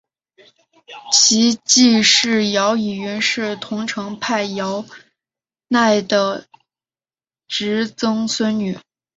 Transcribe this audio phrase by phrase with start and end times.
[1.11, 4.81] 其继室姚倚云是桐城派姚
[5.61, 6.47] 鼐的
[7.47, 8.79] 侄曾孙女。